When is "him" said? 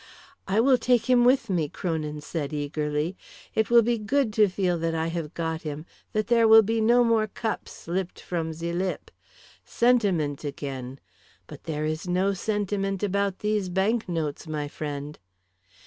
1.07-1.25, 5.61-5.85